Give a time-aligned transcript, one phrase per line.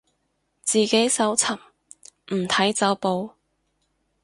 [0.63, 1.53] 自己搜尋，
[2.29, 3.35] 唔睇走寶